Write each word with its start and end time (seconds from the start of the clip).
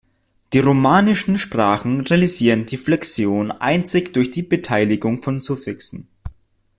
Die 0.53 0.57
romanischen 0.57 1.37
Sprachen 1.37 2.01
realisieren 2.01 2.65
die 2.65 2.77
Flexion 2.77 3.51
einzig 3.51 4.13
durch 4.13 4.31
die 4.31 4.41
Beteiligung 4.41 5.21
von 5.21 5.39
Suffixen. 5.39 6.07